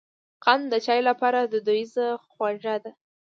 [0.45, 2.91] قند د چای لپاره دودیزه خوږه ده.